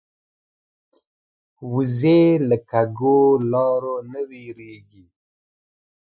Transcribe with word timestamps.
وزې 1.71 2.21
له 2.49 2.57
کږو 2.71 3.19
لارو 3.51 3.95
نه 4.11 4.21
وېرېږي 4.29 5.05